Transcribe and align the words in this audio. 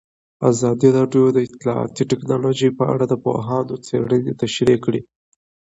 ازادي 0.49 0.89
راډیو 0.97 1.23
د 1.31 1.37
اطلاعاتی 1.47 2.03
تکنالوژي 2.11 2.69
په 2.77 2.83
اړه 2.93 3.05
د 3.07 3.13
پوهانو 3.23 3.75
څېړنې 3.85 4.31
تشریح 4.41 4.77
کړې. 4.85 5.01